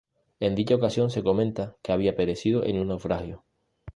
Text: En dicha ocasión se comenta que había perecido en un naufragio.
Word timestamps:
En 0.39 0.55
dicha 0.55 0.73
ocasión 0.73 1.11
se 1.11 1.21
comenta 1.21 1.77
que 1.83 1.91
había 1.91 2.15
perecido 2.15 2.63
en 2.63 2.79
un 2.79 2.87
naufragio. 2.87 3.45